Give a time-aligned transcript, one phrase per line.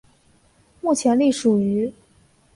[0.81, 1.93] 目前隶属于。